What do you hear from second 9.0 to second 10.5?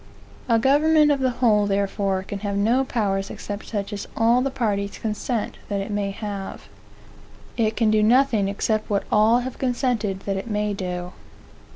all have consented that it